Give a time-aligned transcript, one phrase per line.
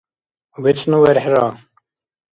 [0.63, 1.47] вецӀну верхӀра